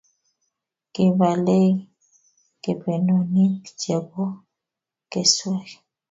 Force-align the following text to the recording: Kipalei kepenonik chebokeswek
Kipalei 0.93 1.67
kepenonik 2.63 3.61
chebokeswek 3.79 5.67